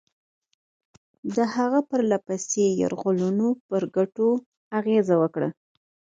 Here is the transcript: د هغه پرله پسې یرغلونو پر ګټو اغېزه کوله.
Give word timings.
د 1.35 1.37
هغه 1.55 1.79
پرله 1.89 2.17
پسې 2.27 2.65
یرغلونو 2.81 3.47
پر 3.67 3.83
ګټو 3.95 4.29
اغېزه 4.79 5.15
کوله. 5.33 5.49